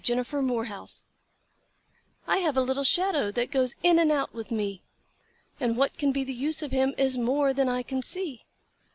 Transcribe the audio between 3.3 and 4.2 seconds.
that goes in and